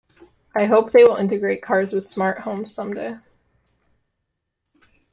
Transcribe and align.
I 0.55 0.65
hope 0.65 0.89
they 0.89 1.03
will 1.03 1.17
integrate 1.17 1.61
cars 1.61 1.93
with 1.93 2.07
smart 2.07 2.39
homes 2.39 2.73
some 2.73 2.95
day. 2.95 3.17